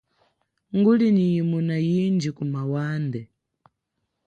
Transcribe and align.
Nguli 0.75 1.07
nyi 1.15 1.25
yimuna 1.33 1.75
yindji 1.89 2.29
kuma 2.37 2.61
wande. 2.71 3.21